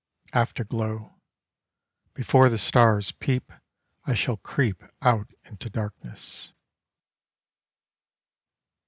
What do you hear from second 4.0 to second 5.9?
I shall creep out into